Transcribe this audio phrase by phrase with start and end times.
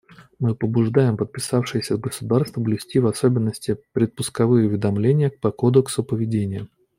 [0.39, 6.67] Мы побуждаем подписавшиеся государства блюсти, в особенности, предпусковые уведомления по Кодексу поведения.